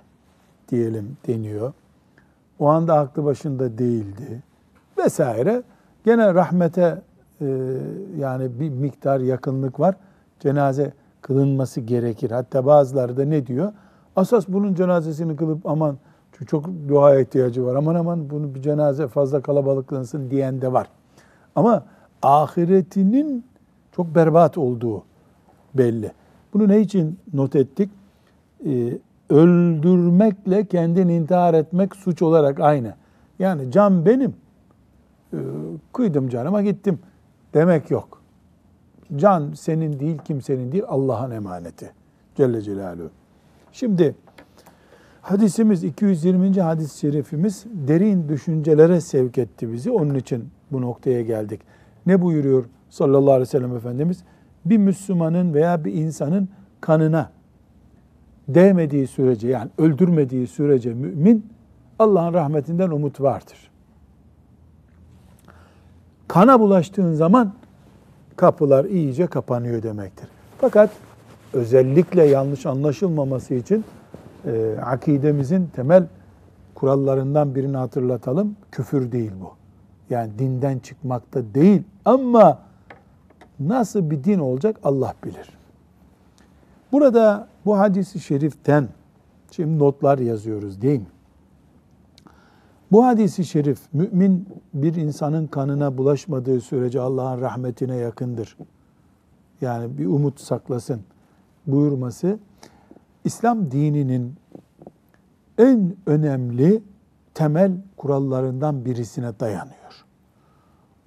[0.69, 1.73] diyelim deniyor.
[2.59, 4.43] O anda aklı başında değildi
[4.99, 5.63] vesaire.
[6.05, 7.03] Gene rahmete
[7.41, 7.47] e,
[8.19, 9.95] yani bir miktar yakınlık var.
[10.41, 12.31] Cenaze kılınması gerekir.
[12.31, 13.73] Hatta bazıları da ne diyor?
[14.17, 15.97] Asas bunun cenazesini kılıp aman
[16.47, 17.75] çok dua ihtiyacı var.
[17.75, 20.87] Aman aman bunu bir cenaze fazla kalabalık kılınsın diyen de var.
[21.55, 21.85] Ama
[22.23, 23.45] ahiretinin
[23.97, 25.03] çok berbat olduğu
[25.75, 26.13] belli.
[26.55, 27.91] Bunu ne için not ettik?
[28.67, 28.99] Ee,
[29.31, 32.95] öldürmekle kendini intihar etmek suç olarak aynı.
[33.39, 34.35] Yani can benim.
[35.33, 35.37] Ee,
[35.93, 36.99] kıydım canıma gittim
[37.55, 38.23] demek yok.
[39.17, 41.93] Can senin değil, kimsenin değil, Allah'ın emaneti.
[42.35, 43.11] Celle Celaluhu.
[43.73, 44.15] Şimdi
[45.23, 46.61] hadisimiz 220.
[46.61, 49.91] hadis-i şerifimiz derin düşüncelere sevk etti bizi.
[49.91, 51.61] Onun için bu noktaya geldik.
[52.07, 54.25] Ne buyuruyor sallallahu aleyhi ve sellem Efendimiz?
[54.65, 56.49] Bir Müslümanın veya bir insanın
[56.81, 57.31] kanına
[58.55, 61.47] değmediği sürece yani öldürmediği sürece mümin
[61.99, 63.71] Allah'ın rahmetinden umut vardır.
[66.29, 67.53] Kana bulaştığın zaman
[68.37, 70.29] kapılar iyice kapanıyor demektir.
[70.59, 70.91] Fakat
[71.53, 73.85] özellikle yanlış anlaşılmaması için
[74.47, 76.07] e, akidemizin temel
[76.75, 78.57] kurallarından birini hatırlatalım.
[78.73, 79.53] Küfür değil bu.
[80.11, 82.59] Yani dinden çıkmakta değil ama
[83.61, 85.49] nasıl bir din olacak Allah bilir.
[86.93, 88.89] Burada bu hadisi şeriften
[89.51, 91.07] şimdi notlar yazıyoruz değil mi?
[92.93, 98.57] Bu hadisi şerif mümin bir insanın kanına bulaşmadığı sürece Allah'ın rahmetine yakındır.
[99.61, 101.01] Yani bir umut saklasın
[101.67, 102.39] buyurması
[103.25, 104.35] İslam dininin
[105.59, 106.83] en önemli
[107.35, 110.05] temel kurallarından birisine dayanıyor.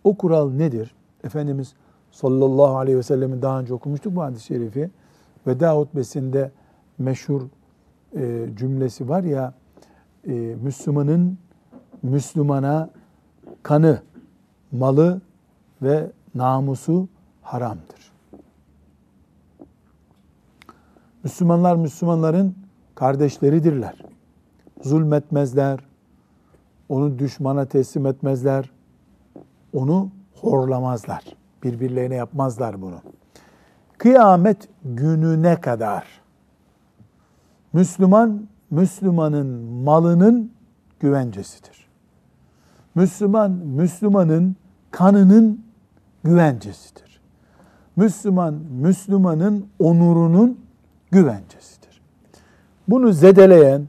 [0.03, 0.95] O kural nedir?
[1.23, 1.73] Efendimiz
[2.11, 4.91] sallallahu aleyhi ve sellemin daha önce okumuştuk bu hadis-i şerifi.
[5.47, 6.51] Veda hutbesinde
[6.97, 7.41] meşhur
[8.15, 9.53] e, cümlesi var ya,
[10.27, 10.31] e,
[10.63, 11.38] Müslümanın
[12.03, 12.89] Müslümana
[13.63, 14.01] kanı,
[14.71, 15.21] malı
[15.81, 17.08] ve namusu
[17.41, 18.12] haramdır.
[21.23, 22.55] Müslümanlar Müslümanların
[22.95, 24.01] kardeşleridirler.
[24.81, 25.79] Zulmetmezler,
[26.89, 28.71] onu düşmana teslim etmezler,
[29.73, 31.23] onu horlamazlar.
[31.63, 33.01] Birbirlerine yapmazlar bunu.
[33.97, 36.21] Kıyamet gününe kadar
[37.73, 39.47] Müslüman, Müslümanın
[39.84, 40.51] malının
[40.99, 41.88] güvencesidir.
[42.95, 44.55] Müslüman, Müslümanın
[44.91, 45.65] kanının
[46.23, 47.21] güvencesidir.
[47.95, 50.60] Müslüman, Müslümanın onurunun
[51.12, 52.01] güvencesidir.
[52.88, 53.88] Bunu zedeleyen,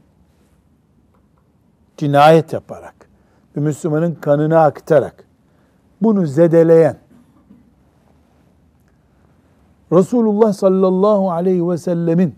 [1.97, 2.95] cinayet yaparak,
[3.55, 5.23] bir Müslümanın kanını aktarak,
[6.01, 6.97] bunu zedeleyen,
[9.91, 12.35] Resulullah sallallahu aleyhi ve sellemin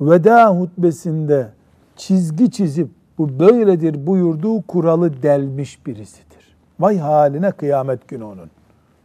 [0.00, 1.50] veda hutbesinde
[1.96, 6.56] çizgi çizip bu böyledir buyurduğu kuralı delmiş birisidir.
[6.80, 8.50] Vay haline kıyamet günü onun.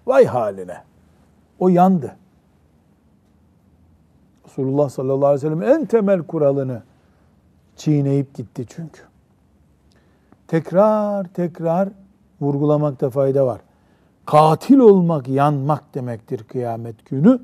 [0.07, 0.77] Vay haline.
[1.59, 2.15] O yandı.
[4.45, 6.83] Resulullah sallallahu aleyhi ve sellem en temel kuralını
[7.75, 9.01] çiğneyip gitti çünkü.
[10.47, 11.89] Tekrar tekrar
[12.41, 13.61] vurgulamakta fayda var.
[14.25, 17.39] Katil olmak yanmak demektir kıyamet günü.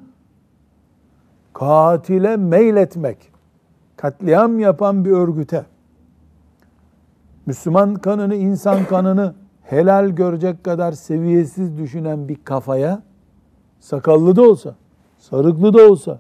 [1.54, 3.18] Katile meyletmek,
[3.98, 5.66] katliam yapan bir örgüte,
[7.46, 9.34] Müslüman kanını, insan kanını
[9.64, 13.02] helal görecek kadar seviyesiz düşünen bir kafaya,
[13.80, 14.76] sakallı da olsa,
[15.20, 16.20] sarıklı da olsa,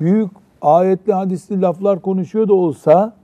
[0.00, 0.30] büyük
[0.62, 3.16] ayetli hadisli laflar konuşuyor da olsa,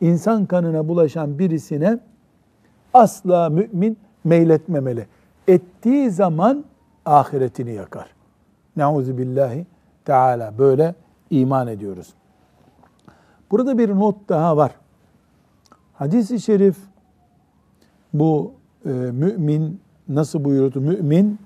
[0.00, 1.98] insan kanına bulaşan birisine
[2.94, 5.06] asla mümin meyletmemeli.
[5.50, 6.64] Ettiği zaman
[7.04, 8.06] ahiretini yakar.
[8.76, 9.66] Nauzu billahi
[10.04, 10.94] Teala böyle
[11.30, 12.14] iman ediyoruz.
[13.50, 14.72] Burada bir not daha var.
[15.94, 16.76] Hadis-i şerif
[18.14, 18.52] bu
[18.84, 20.80] e, mümin nasıl buyurdu?
[20.80, 21.38] Mümin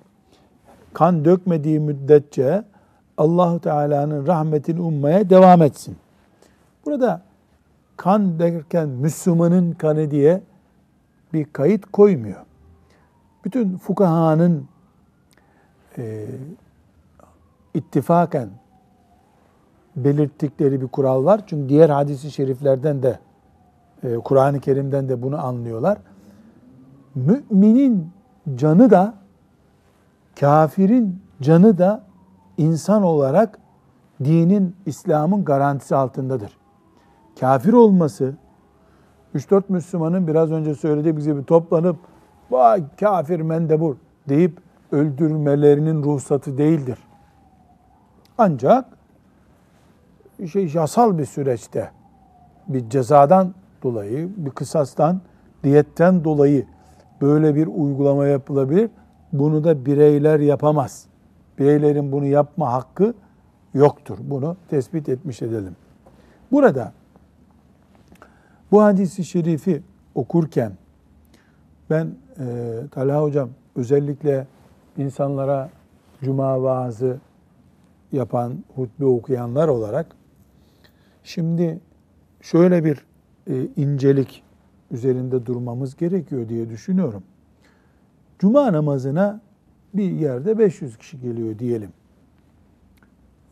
[0.93, 2.65] kan dökmediği müddetçe
[3.19, 5.97] Allahu Teala'nın rahmetini ummaya devam etsin.
[6.87, 7.23] Burada
[7.97, 10.41] kan derken Müslümanın kanı diye
[11.33, 12.41] bir kayıt koymuyor.
[13.45, 14.69] Bütün fukahanın
[15.99, 16.27] e,
[17.75, 18.49] ittifaken
[19.97, 21.41] belirttikleri bir kural var.
[21.47, 23.19] Çünkü diğer hadisi şeriflerden de
[24.03, 25.99] e, Kur'an-ı Kerim'den de bunu anlıyorlar.
[27.15, 28.11] Müminin
[28.55, 29.15] canı da
[30.41, 32.05] kafirin canı da
[32.59, 33.59] insan olarak
[34.25, 36.57] dinin, İslam'ın garantisi altındadır.
[37.41, 38.35] Kafir olması,
[39.35, 41.97] 3-4 Müslümanın biraz önce söylediğimiz gibi toplanıp
[42.55, 43.97] vay kafir mendebur
[44.29, 44.59] deyip
[44.93, 46.99] öldürmelerinin ruhsatı değildir.
[48.39, 48.85] Ancak
[50.53, 51.91] şey yasal bir süreçte
[52.69, 55.21] bir cezadan dolayı, bir kısastan,
[55.65, 56.67] diyetten dolayı
[57.21, 58.91] böyle bir uygulama yapılabilir.
[59.33, 61.07] bunu da bireyler yapamaz.
[61.59, 63.15] Bireylerin bunu yapma hakkı
[63.75, 64.19] yoktur.
[64.21, 65.77] Bunu tespit etmiş edelim.
[66.53, 66.93] Burada
[68.73, 69.83] bu hadisi şerifi
[70.15, 70.73] okurken
[71.91, 72.45] ben e,
[72.91, 74.47] Talha Hocam özellikle
[74.97, 75.71] insanlara
[76.23, 77.19] cuma vaazı
[78.13, 80.07] yapan, hutbe okuyanlar olarak
[81.25, 81.81] şimdi
[82.41, 83.07] şöyle bir
[83.51, 84.43] e, incelik
[84.91, 87.23] üzerinde durmamız gerekiyor diye düşünüyorum.
[88.39, 89.41] Cuma namazına
[89.95, 91.91] bir yerde 500 kişi geliyor diyelim.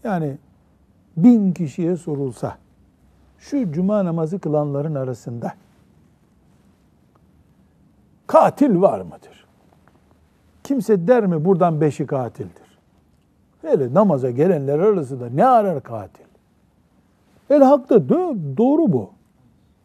[0.04, 0.38] Yani
[1.16, 2.58] bin kişiye sorulsa
[3.38, 5.52] şu cuma namazı kılanların arasında
[8.32, 9.46] katil var mıdır?
[10.64, 12.78] Kimse der mi buradan beşi katildir?
[13.62, 16.24] Hele namaza gelenler arasında ne arar katil?
[17.50, 19.10] El hakta doğru bu.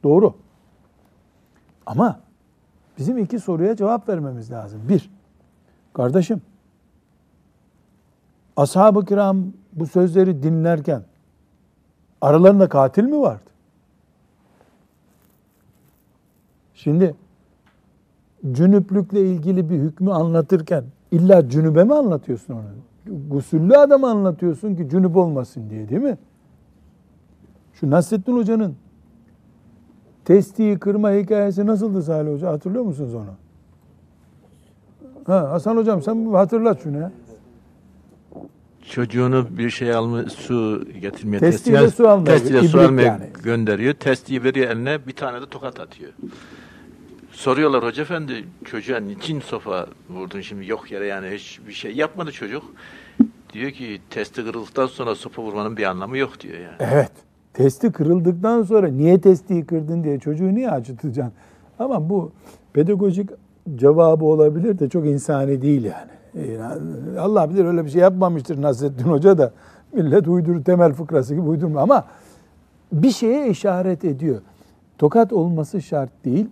[0.04, 0.34] Doğru.
[1.86, 2.20] Ama
[2.98, 4.82] bizim iki soruya cevap vermemiz lazım.
[4.90, 5.10] Bir,
[5.94, 6.42] kardeşim,
[8.58, 11.04] ashab-ı kiram bu sözleri dinlerken
[12.22, 13.50] aralarında katil mi vardı?
[16.74, 17.16] Şimdi
[18.54, 22.64] cünüplükle ilgili bir hükmü anlatırken illa cünübe mi anlatıyorsun onu?
[23.30, 26.18] Gusüllü adamı anlatıyorsun ki cünüp olmasın diye değil mi?
[27.74, 28.76] Şu Nasrettin Hoca'nın
[30.26, 32.48] testiyi kırma hikayesi nasıldı Salih Hoca?
[32.52, 33.26] Hatırlıyor musunuz onu?
[35.28, 37.12] Ha, Hasan Hocam sen hatırlat şunu ya.
[38.82, 43.26] Çocuğunu bir şey alma su getirmeye Testiyle testiye- su almaya, testiyle su almaya yani.
[43.44, 43.94] gönderiyor.
[43.94, 46.12] Testiyi veriyor eline bir tane de tokat atıyor.
[47.38, 52.64] Soruyorlar hoca efendi çocuğa niçin sofa vurdun şimdi yok yere yani hiçbir şey yapmadı çocuk.
[53.54, 56.76] Diyor ki testi kırıldıktan sonra sopa vurmanın bir anlamı yok diyor yani.
[56.80, 57.12] Evet.
[57.54, 61.34] Testi kırıldıktan sonra niye testiyi kırdın diye çocuğu niye acıtacaksın?
[61.80, 62.32] Ama bu
[62.74, 63.30] pedagojik
[63.76, 66.48] cevabı olabilir de çok insani değil yani.
[66.52, 69.54] Yani Allah bilir öyle bir şey yapmamıştır Nasrettin Hoca da.
[69.94, 72.06] Millet uydur temel fıkrası gibi uydurma ama
[72.92, 74.42] bir şeye işaret ediyor.
[74.98, 76.48] Tokat olması şart değil.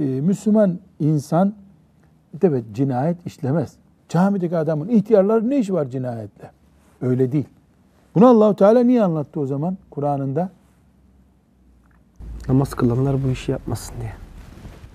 [0.00, 1.54] Ee, Müslüman insan
[2.42, 3.72] evet cinayet işlemez.
[4.08, 6.50] Camideki adamın ihtiyarlar ne işi var cinayetle?
[7.00, 7.48] Öyle değil.
[8.14, 10.50] Bunu Allahu Teala niye anlattı o zaman Kur'an'ında?
[12.48, 14.12] Namaz kılanlar bu işi yapmasın diye.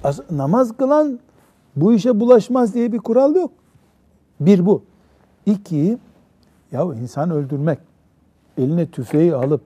[0.03, 1.19] As- namaz kılan
[1.75, 3.51] bu işe bulaşmaz diye bir kural yok.
[4.39, 4.83] Bir bu.
[5.45, 5.97] İki,
[6.71, 7.79] ya insan öldürmek,
[8.57, 9.61] eline tüfeği alıp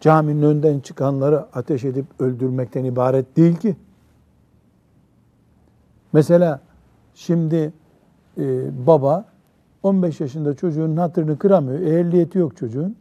[0.00, 3.76] caminin önünden çıkanları ateş edip öldürmekten ibaret değil ki.
[6.12, 6.60] Mesela
[7.14, 7.72] şimdi
[8.38, 9.24] e, baba
[9.82, 11.80] 15 yaşında çocuğun hatırını kıramıyor.
[11.80, 12.96] Ehliyeti yok çocuğun.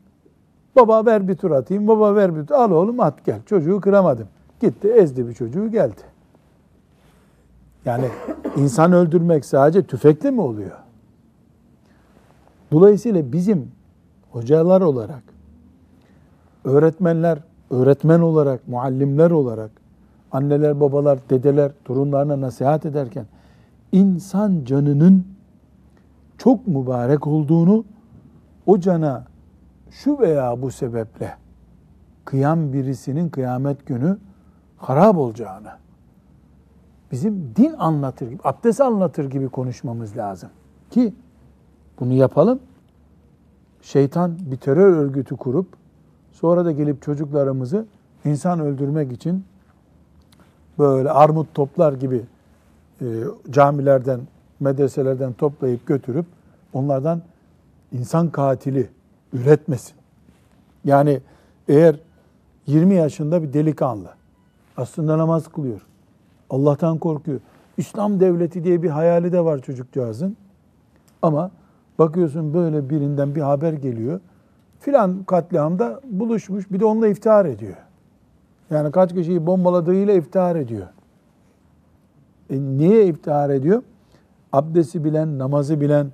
[0.75, 1.87] Baba ver bir tur atayım.
[1.87, 2.55] Baba ver bir tur.
[2.55, 3.39] Al oğlum at gel.
[3.45, 4.27] Çocuğu kıramadım.
[4.61, 6.01] Gitti ezdi bir çocuğu geldi.
[7.85, 8.05] Yani
[8.57, 10.71] insan öldürmek sadece tüfekle mi oluyor?
[12.71, 13.71] Dolayısıyla bizim
[14.31, 15.23] hocalar olarak,
[16.63, 17.39] öğretmenler,
[17.71, 19.71] öğretmen olarak, muallimler olarak,
[20.37, 23.25] anneler, babalar, dedeler torunlarına nasihat ederken
[23.91, 25.27] insan canının
[26.37, 27.85] çok mübarek olduğunu,
[28.65, 29.25] o cana
[29.91, 31.33] şu veya bu sebeple
[32.25, 34.17] kıyam birisinin kıyamet günü
[34.77, 35.71] harap olacağını,
[37.11, 40.49] bizim din anlatır gibi, abdest anlatır gibi konuşmamız lazım.
[40.91, 41.13] Ki
[41.99, 42.59] bunu yapalım.
[43.81, 45.67] Şeytan bir terör örgütü kurup
[46.31, 47.85] sonra da gelip çocuklarımızı
[48.25, 49.43] insan öldürmek için
[50.79, 52.21] böyle armut toplar gibi
[53.01, 53.05] e,
[53.49, 54.19] camilerden,
[54.59, 56.25] medreselerden toplayıp götürüp
[56.73, 57.21] onlardan
[57.91, 58.89] insan katili
[59.33, 59.95] üretmesin.
[60.85, 61.21] Yani
[61.67, 61.99] eğer
[62.67, 64.09] 20 yaşında bir delikanlı
[64.77, 65.81] aslında namaz kılıyor.
[66.49, 67.39] Allah'tan korkuyor.
[67.77, 70.37] İslam devleti diye bir hayali de var çocukcağızın.
[71.21, 71.51] Ama
[71.99, 74.19] bakıyorsun böyle birinden bir haber geliyor.
[74.79, 77.75] Filan katliamda buluşmuş bir de onunla iftihar ediyor.
[78.69, 80.87] Yani kaç kişiyi bombaladığıyla iftihar ediyor.
[82.49, 83.83] E niye iftihar ediyor?
[84.53, 86.11] Abdesti bilen, namazı bilen,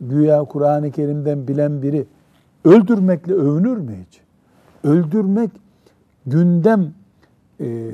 [0.00, 2.06] güya Kur'an-ı Kerim'den bilen biri
[2.64, 4.20] öldürmekle övünür mü hiç?
[4.84, 5.50] Öldürmek
[6.26, 6.94] gündem
[7.60, 7.90] e,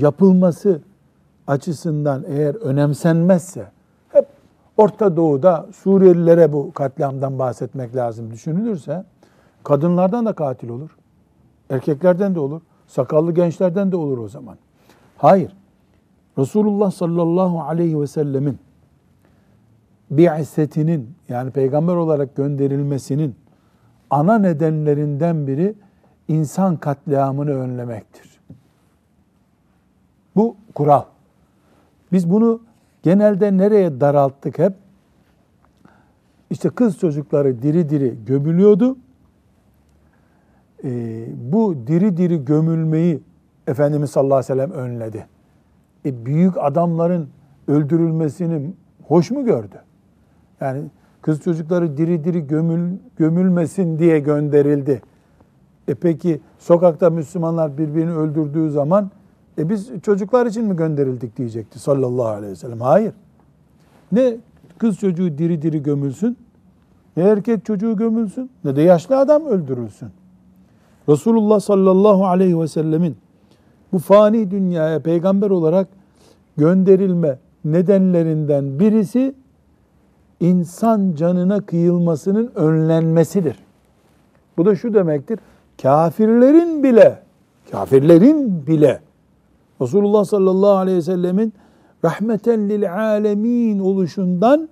[0.00, 0.80] yapılması
[1.46, 3.66] açısından eğer önemsenmezse
[4.08, 4.26] hep
[4.76, 9.04] Orta Doğu'da Suriyelilere bu katliamdan bahsetmek lazım düşünülürse
[9.64, 10.96] kadınlardan da katil olur.
[11.72, 12.60] Erkeklerden de olur.
[12.86, 14.56] Sakallı gençlerden de olur o zaman.
[15.16, 15.56] Hayır.
[16.38, 18.58] Resulullah sallallahu aleyhi ve sellemin
[20.10, 23.34] bi'setinin yani peygamber olarak gönderilmesinin
[24.10, 25.74] ana nedenlerinden biri
[26.28, 28.40] insan katliamını önlemektir.
[30.36, 31.02] Bu kural.
[32.12, 32.60] Biz bunu
[33.02, 34.72] genelde nereye daralttık hep?
[36.50, 38.96] İşte kız çocukları diri diri gömülüyordu.
[40.84, 43.20] Ee, bu diri diri gömülmeyi
[43.66, 45.26] Efendimiz sallallahu aleyhi ve sellem önledi.
[46.04, 47.28] E, büyük adamların
[47.68, 48.72] öldürülmesini
[49.06, 49.76] hoş mu gördü?
[50.60, 50.82] Yani
[51.22, 55.02] kız çocukları diri diri gömül, gömülmesin diye gönderildi.
[55.88, 59.10] E peki sokakta Müslümanlar birbirini öldürdüğü zaman
[59.58, 62.80] e biz çocuklar için mi gönderildik diyecekti sallallahu aleyhi ve sellem.
[62.80, 63.12] Hayır.
[64.12, 64.36] Ne
[64.78, 66.36] kız çocuğu diri diri gömülsün,
[67.16, 70.08] ne erkek çocuğu gömülsün, ne de yaşlı adam öldürülsün.
[71.08, 73.16] Resulullah sallallahu aleyhi ve sellemin
[73.92, 75.88] bu fani dünyaya peygamber olarak
[76.56, 79.34] gönderilme nedenlerinden birisi
[80.40, 83.56] insan canına kıyılmasının önlenmesidir.
[84.56, 85.38] Bu da şu demektir.
[85.82, 87.18] Kafirlerin bile,
[87.70, 89.00] kafirlerin bile
[89.80, 91.52] Resulullah sallallahu aleyhi ve sellemin
[92.04, 94.68] rahmeten lil alemin oluşundan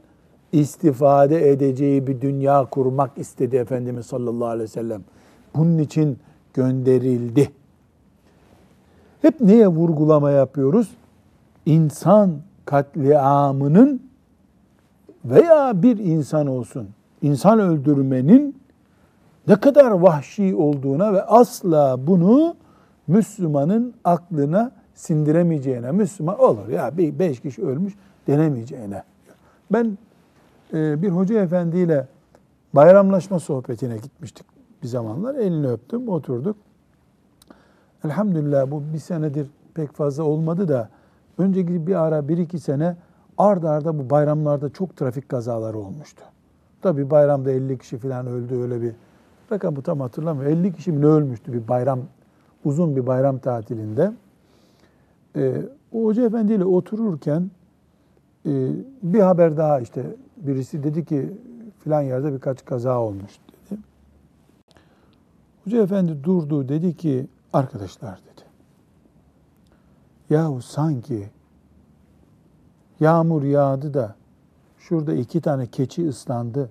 [0.53, 5.03] istifade edeceği bir dünya kurmak istedi Efendimiz sallallahu aleyhi ve sellem.
[5.55, 6.19] Bunun için
[6.55, 7.51] gönderildi.
[9.23, 10.91] Hep neye vurgulama yapıyoruz?
[11.67, 14.03] İnsan katliamının
[15.25, 16.89] veya bir insan olsun,
[17.23, 18.61] insan öldürmenin
[19.49, 22.57] ne kadar vahşi olduğuna ve asla bunu
[23.07, 27.95] Müslümanın aklına sindiremeyeceğine, Müslüman olur ya bir beş kişi ölmüş
[28.27, 29.03] denemeyeceğine.
[29.73, 29.99] Ben
[30.73, 32.07] e, bir hoca efendiyle
[32.75, 34.50] bayramlaşma sohbetine gitmiştik
[34.83, 35.35] bir zamanlar.
[35.35, 36.57] Elini öptüm, oturduk.
[38.05, 40.89] Elhamdülillah bu bir senedir pek fazla olmadı da
[41.39, 42.97] önceki bir ara bir iki sene
[43.39, 46.23] ard arda bu bayramlarda çok trafik kazaları olmuştu.
[46.83, 48.93] Tabi bayramda 50 kişi falan öldü öyle bir
[49.53, 50.59] rakamı tam hatırlamıyorum.
[50.59, 52.01] 50 kişi mi ne ölmüştü bir bayram
[52.65, 54.13] uzun bir bayram tatilinde.
[55.37, 55.63] Ee,
[55.93, 57.51] o hoca efendiyle otururken
[58.47, 58.53] e,
[59.03, 60.05] bir haber daha işte
[60.37, 61.33] birisi dedi ki
[61.79, 63.31] filan yerde birkaç kaza olmuş.
[65.65, 68.45] Hoca efendi durdu dedi ki arkadaşlar dedi.
[70.31, 71.31] Yahu sanki
[73.01, 74.15] yağmur yağdı da
[74.79, 76.71] şurada iki tane keçi ıslandı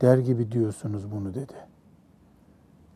[0.00, 1.54] der gibi diyorsunuz bunu dedi.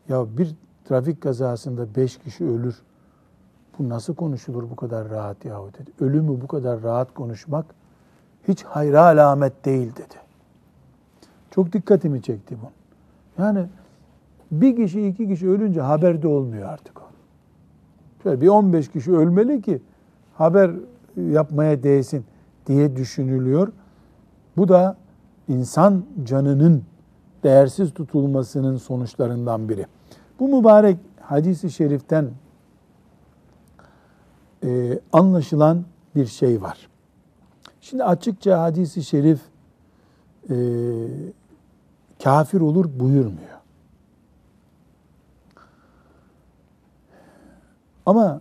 [0.09, 2.81] Ya bir trafik kazasında beş kişi ölür.
[3.79, 5.91] Bu nasıl konuşulur bu kadar rahat yahu dedi.
[5.99, 7.65] Ölümü bu kadar rahat konuşmak
[8.47, 10.15] hiç hayra alamet değil dedi.
[11.51, 12.71] Çok dikkatimi çekti bu.
[13.41, 13.67] Yani
[14.61, 17.05] bir kişi iki kişi ölünce haberde olmuyor artık o.
[18.23, 19.81] Şöyle bir 15 kişi ölmeli ki
[20.33, 20.71] haber
[21.17, 22.25] yapmaya değsin
[22.67, 23.71] diye düşünülüyor.
[24.57, 24.97] Bu da
[25.47, 26.83] insan canının
[27.43, 29.85] değersiz tutulmasının sonuçlarından biri.
[30.39, 32.29] Bu mübarek hadisi şeriften
[34.63, 35.83] e, anlaşılan
[36.15, 36.89] bir şey var.
[37.81, 39.41] Şimdi açıkça hadisi şerif
[40.49, 40.55] e,
[42.23, 43.52] kafir olur buyurmuyor.
[48.06, 48.40] Ama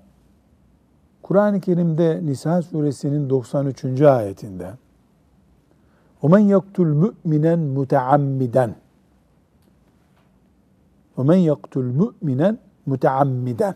[1.23, 4.01] Kur'an-ı Kerim'de Nisa suresinin 93.
[4.01, 4.73] ayetinde
[6.21, 8.75] وَمَنْ يَقْتُلْ مُؤْمِنًا مُتَعَمِّدًا
[11.17, 13.75] وَمَنْ يَقْتُلْ مُؤْمِنًا مُتَعَمِّدًا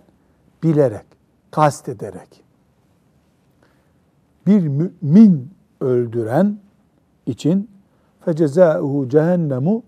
[0.63, 1.05] bilerek,
[1.51, 2.43] kast ederek
[4.47, 6.57] bir mümin öldüren
[7.25, 7.69] için
[8.25, 9.83] فَجَزَاؤُهُ cehennemu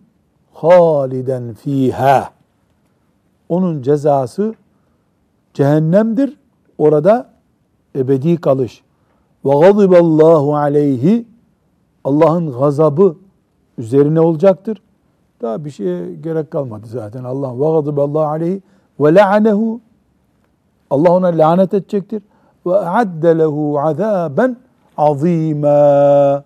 [0.53, 2.29] haliden fiha.
[3.49, 4.55] Onun cezası
[5.58, 6.36] cehennemdir.
[6.78, 7.26] Orada
[7.96, 8.82] ebedi kalış.
[9.44, 11.26] Ve gaziballahu aleyhi
[12.04, 13.16] Allah'ın gazabı
[13.78, 14.82] üzerine olacaktır.
[15.42, 17.24] Daha bir şeye gerek kalmadı zaten.
[17.24, 18.62] Allah ve gaziballahu aleyhi
[19.00, 19.80] ve la'nehu
[20.90, 22.22] Allah ona lanet edecektir.
[22.66, 24.56] Ve adde lehu azaben
[24.96, 26.44] azîmâ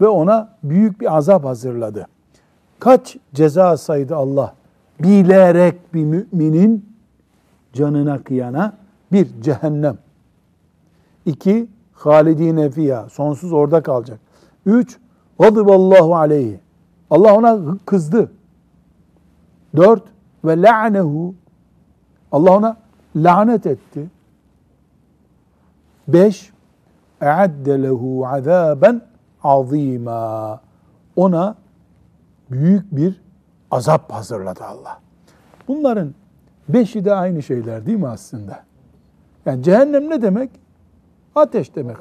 [0.00, 2.06] ve ona büyük bir azap hazırladı.
[2.78, 4.54] Kaç ceza saydı Allah?
[5.00, 6.87] Bilerek bir müminin
[7.72, 8.72] canına kıyana
[9.12, 9.98] bir cehennem.
[11.26, 14.20] İki, halidine fiyâ, sonsuz orada kalacak.
[14.66, 14.98] Üç,
[15.40, 16.60] gadiballahu aleyhi.
[17.10, 18.32] Allah ona kızdı.
[19.76, 20.02] Dört,
[20.44, 21.34] ve la'nehu.
[22.32, 22.76] Allah ona
[23.16, 24.10] lanet etti.
[26.08, 26.52] Beş,
[27.20, 29.02] e'adde lehu azaben
[29.42, 30.60] azîmâ.
[31.16, 31.54] Ona
[32.50, 33.20] büyük bir
[33.70, 35.00] azap hazırladı Allah.
[35.68, 36.14] Bunların
[36.68, 38.62] beşi de aynı şeyler değil mi aslında?
[39.46, 40.50] Yani cehennem ne demek?
[41.34, 41.96] Ateş demek.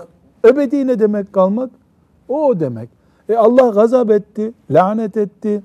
[0.45, 1.70] Ebedi ne demek kalmak?
[2.30, 2.89] O demek.
[3.30, 5.63] E Allah gazap etti, lanet etti,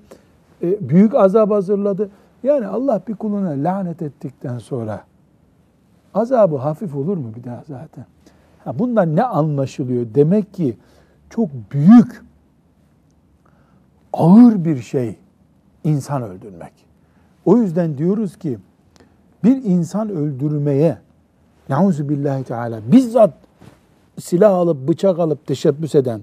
[0.63, 2.11] e büyük azap hazırladı.
[2.43, 5.05] Yani Allah bir kuluna lanet ettikten sonra
[6.15, 8.05] azabı hafif olur mu bir daha zaten?
[8.65, 10.07] Ha, bundan ne anlaşılıyor?
[10.15, 10.77] Demek ki
[11.31, 12.25] çok büyük,
[14.13, 15.17] ağır bir şey
[15.85, 16.73] insan öldürmek.
[17.45, 18.59] O yüzden diyoruz ki
[19.45, 20.99] bir insan öldürmeye
[21.69, 23.35] Nauzu billahi teala bizzat
[24.21, 26.21] silah alıp bıçak alıp teşebbüs eden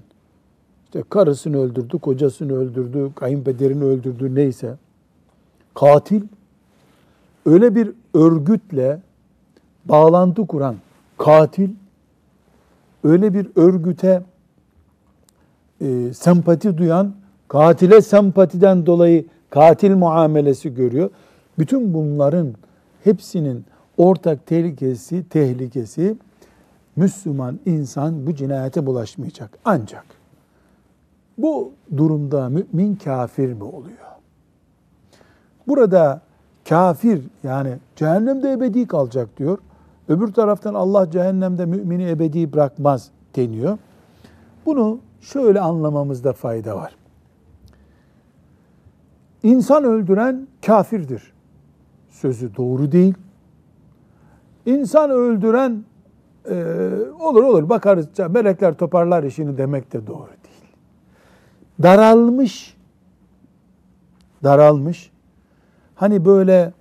[0.84, 4.76] işte karısını öldürdü, kocasını öldürdü, kayınpederini öldürdü neyse
[5.74, 6.22] katil
[7.46, 9.00] öyle bir örgütle
[9.84, 10.76] bağlantı kuran
[11.18, 11.70] katil
[13.04, 14.22] öyle bir örgüte
[15.80, 17.14] e, sempati duyan
[17.48, 21.10] katile sempatiden dolayı katil muamelesi görüyor.
[21.58, 22.54] Bütün bunların
[23.04, 23.64] hepsinin
[23.96, 26.16] ortak tehlikesi, tehlikesi
[26.96, 29.58] Müslüman insan bu cinayete bulaşmayacak.
[29.64, 30.04] Ancak
[31.38, 33.96] bu durumda mümin kafir mi oluyor?
[35.68, 36.20] Burada
[36.68, 39.58] kafir yani cehennemde ebedi kalacak diyor.
[40.08, 43.78] Öbür taraftan Allah cehennemde mümini ebedi bırakmaz deniyor.
[44.66, 46.96] Bunu şöyle anlamamızda fayda var.
[49.42, 51.32] İnsan öldüren kafirdir.
[52.20, 53.14] Sözü doğru değil.
[54.66, 55.84] İnsan öldüren
[56.50, 56.64] e,
[57.20, 60.74] olur olur bakarız melekler toparlar işini demek de doğru değil.
[61.82, 62.76] Daralmış,
[64.44, 65.10] daralmış.
[65.94, 66.72] Hani böyle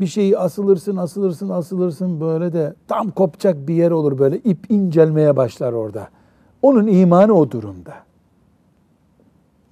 [0.00, 5.36] bir şeyi asılırsın, asılırsın, asılırsın böyle de tam kopacak bir yer olur böyle ip incelmeye
[5.36, 6.08] başlar orada.
[6.62, 7.94] Onun imanı o durumda.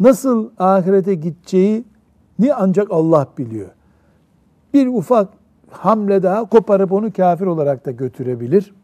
[0.00, 1.84] Nasıl ahirete gideceği
[2.38, 3.70] ni ancak Allah biliyor.
[4.74, 5.28] Bir ufak
[5.70, 8.74] hamle daha koparıp onu kafir olarak da götürebilir.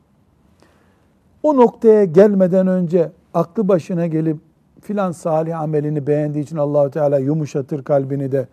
[1.42, 4.36] O noktaya gelmeden önce aklı başına gelip
[4.80, 8.48] filan salih amelini beğendiği için Allahu Teala yumuşatır kalbini de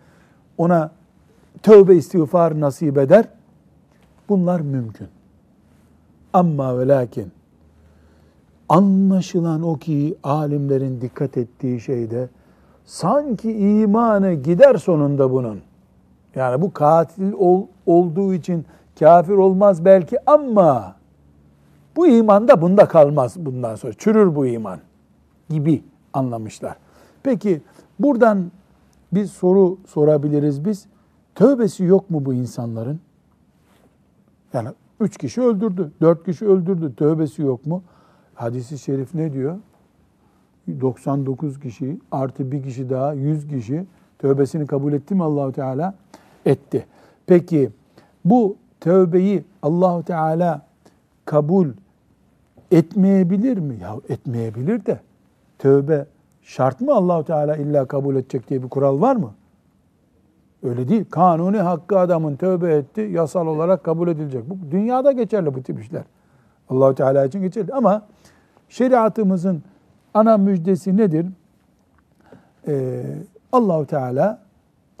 [0.58, 0.90] ona
[1.62, 3.24] tövbe istiğfar nasip eder.
[4.28, 5.08] Bunlar mümkün.
[6.32, 7.32] Ama ve lakin
[8.68, 12.28] anlaşılan o ki alimlerin dikkat ettiği şeyde
[12.84, 15.60] sanki imanı gider sonunda bunun.
[16.36, 18.66] Yani bu katil ol, olduğu için
[18.98, 20.96] kafir olmaz belki ama
[21.96, 23.92] bu iman da bunda kalmaz bundan sonra.
[23.92, 24.78] Çürür bu iman
[25.48, 26.76] gibi anlamışlar.
[27.22, 27.62] Peki
[27.98, 28.50] buradan
[29.12, 30.86] bir soru sorabiliriz biz.
[31.34, 33.00] Tövbesi yok mu bu insanların?
[34.52, 34.68] Yani
[35.00, 36.94] üç kişi öldürdü, dört kişi öldürdü.
[36.96, 37.82] Tövbesi yok mu?
[38.34, 39.56] Hadisi şerif ne diyor?
[40.80, 43.86] 99 kişi artı bir kişi daha 100 kişi
[44.18, 45.94] tövbesini kabul etti mi Allahu Teala?
[46.46, 46.86] Etti.
[47.26, 47.70] Peki
[48.24, 50.62] bu tövbeyi Allahu Teala
[51.24, 51.68] kabul
[52.70, 53.76] etmeyebilir mi?
[53.82, 55.00] Ya etmeyebilir de
[55.58, 56.06] tövbe
[56.42, 59.34] şart mı Allahu Teala illa kabul edecek diye bir kural var mı?
[60.62, 61.04] Öyle değil.
[61.10, 64.50] Kanuni hakkı adamın tövbe etti, yasal olarak kabul edilecek.
[64.50, 66.02] Bu dünyada geçerli bu tip işler.
[66.68, 68.02] Allahu Teala için geçerli ama
[68.68, 69.62] şeriatımızın
[70.14, 71.26] ana müjdesi nedir?
[72.68, 73.02] Ee,
[73.52, 74.42] Allahu Teala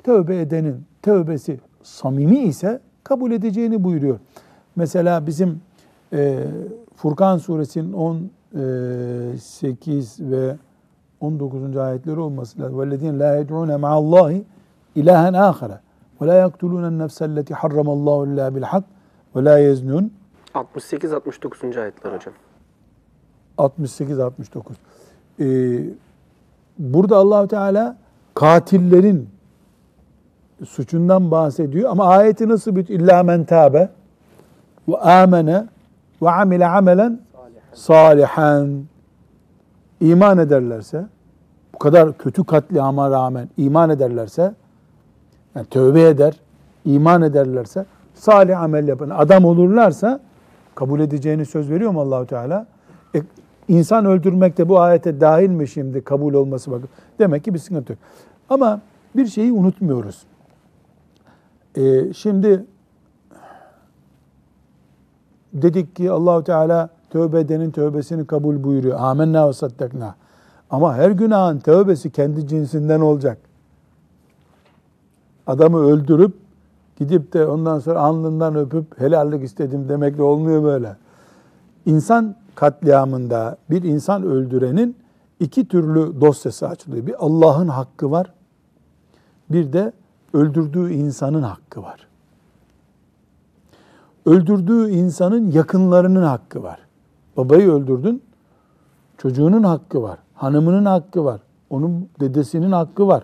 [0.04, 4.19] tövbe edenin tövbesi samimi ise kabul edeceğini buyuruyor.
[4.75, 5.61] Mesela bizim
[6.13, 6.43] e,
[6.95, 10.55] Furkan suresinin 18 ve
[11.19, 11.77] 19.
[11.77, 12.79] ayetleri olması lazım.
[12.79, 14.41] وَالَّذ۪ينَ لَا يَدْعُونَ مَعَ اللّٰهِ
[14.95, 15.79] ilahen ahire
[16.21, 18.83] ve la yaktulun nefselleti harramallahu illa bil hak
[19.35, 20.13] ve la yeznun
[20.53, 21.77] 68 69.
[21.77, 22.33] ayetler hocam.
[23.57, 24.77] 68 69.
[25.39, 25.79] Ee,
[26.79, 27.97] burada Allahu Teala
[28.33, 29.29] katillerin
[30.64, 33.00] suçundan bahsediyor ama ayeti nasıl bitiyor?
[33.00, 33.88] İlla men tabe
[34.88, 35.64] ve amene
[36.22, 37.20] ve amile amelen
[37.72, 38.84] salihan
[40.00, 41.06] iman ederlerse
[41.74, 44.54] bu kadar kötü katliama rağmen iman ederlerse
[45.54, 46.40] yani tövbe eder,
[46.84, 50.20] iman ederlerse, salih amel yapan adam olurlarsa
[50.74, 52.66] kabul edeceğini söz veriyor mu Allahu Teala?
[53.14, 53.22] E,
[53.68, 56.88] insan öldürmek de bu ayete dahil mi şimdi kabul olması bakın.
[57.18, 58.00] Demek ki bir sıkıntı yok.
[58.50, 58.80] Ama
[59.16, 60.22] bir şeyi unutmuyoruz.
[61.76, 62.64] Ee, şimdi
[65.52, 69.00] dedik ki Allahu Teala tövbe edenin tövbesini kabul buyuruyor.
[69.00, 70.14] Amenna ve saddakna.
[70.70, 73.38] Ama her günahın tövbesi kendi cinsinden olacak
[75.46, 76.34] adamı öldürüp
[76.96, 80.96] gidip de ondan sonra alnından öpüp helallik istedim demekle olmuyor böyle.
[81.86, 84.96] İnsan katliamında bir insan öldürenin
[85.40, 87.06] iki türlü dosyası açılıyor.
[87.06, 88.32] Bir Allah'ın hakkı var.
[89.50, 89.92] Bir de
[90.32, 92.06] öldürdüğü insanın hakkı var.
[94.26, 96.78] Öldürdüğü insanın yakınlarının hakkı var.
[97.36, 98.22] Babayı öldürdün,
[99.18, 100.18] çocuğunun hakkı var.
[100.34, 101.40] Hanımının hakkı var.
[101.70, 103.22] Onun dedesinin hakkı var.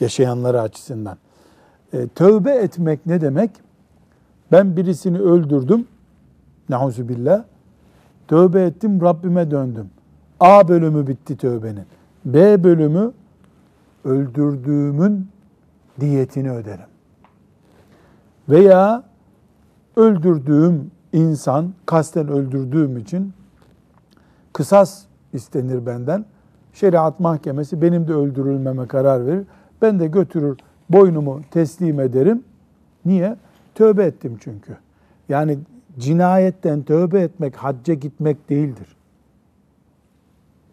[0.00, 1.16] Yaşayanları açısından.
[1.92, 3.50] E, tövbe etmek ne demek?
[4.52, 5.86] Ben birisini öldürdüm.
[6.68, 7.44] Nauzubillah.
[8.28, 9.90] Tövbe ettim, Rabbime döndüm.
[10.40, 11.84] A bölümü bitti tövbenin.
[12.24, 13.12] B bölümü
[14.04, 15.28] öldürdüğümün
[16.00, 16.86] diyetini öderim.
[18.48, 19.04] Veya
[19.96, 23.32] öldürdüğüm insan, kasten öldürdüğüm için
[24.52, 26.24] kısas istenir benden.
[26.72, 29.44] Şeriat mahkemesi benim de öldürülmeme karar verir.
[29.82, 30.58] Ben de götürür
[30.90, 32.44] boynumu teslim ederim.
[33.04, 33.36] Niye?
[33.74, 34.76] Tövbe ettim çünkü.
[35.28, 35.58] Yani
[35.98, 38.96] cinayetten tövbe etmek hacca gitmek değildir.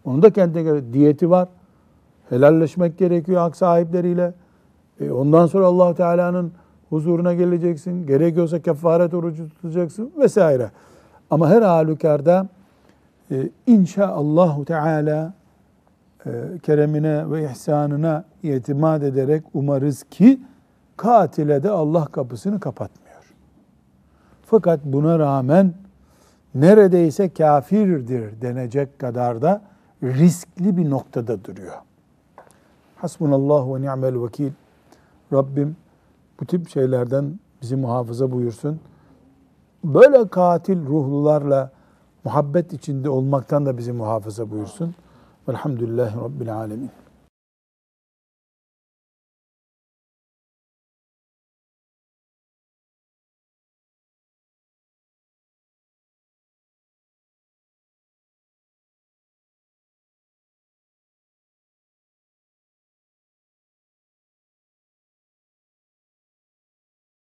[0.04, 1.48] Onun da kendine göre diyeti var.
[2.28, 4.34] Helalleşmek gerekiyor hak sahipleriyle.
[5.00, 6.52] E ondan sonra allah Teala'nın
[6.88, 8.06] huzuruna geleceksin.
[8.06, 10.70] Gerekiyorsa kefaret orucu tutacaksın vesaire.
[11.30, 12.48] Ama her halükarda
[13.30, 15.32] e, inşaallahu Teala
[16.26, 16.30] e,
[16.62, 20.40] keremine ve ihsanına itimat ederek umarız ki
[20.96, 23.34] katile de Allah kapısını kapatmıyor.
[24.42, 25.74] Fakat buna rağmen
[26.54, 29.62] neredeyse kafirdir denecek kadar da
[30.02, 31.76] riskli bir noktada duruyor.
[32.96, 34.50] Hasbunallahu ve ni'mel vekil.
[35.32, 35.76] Rabbim
[36.40, 38.80] bu tip şeylerden bizi muhafaza buyursun.
[39.84, 41.70] Böyle katil ruhlularla
[42.24, 44.94] muhabbet içinde olmaktan da bizi muhafaza buyursun.
[45.48, 46.90] Velhamdülillahi Rabbil alemin.